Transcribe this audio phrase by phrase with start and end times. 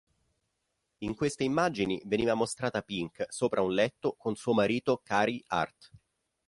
[1.03, 5.91] In queste immagini veniva mostrata Pink sopra un letto con suo marito Carey Hart.